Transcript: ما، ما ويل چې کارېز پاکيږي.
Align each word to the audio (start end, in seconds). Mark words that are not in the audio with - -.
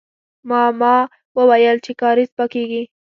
ما، 0.49 0.63
ما 0.79 0.95
ويل 1.37 1.77
چې 1.85 1.91
کارېز 2.01 2.29
پاکيږي. 2.37 2.83